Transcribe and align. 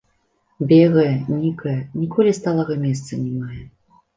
Бегае, 0.69 1.13
нікае, 1.41 1.75
ніколі 1.99 2.35
сталага 2.41 2.79
месца 2.87 3.21
не 3.27 3.31
мае. 3.45 3.63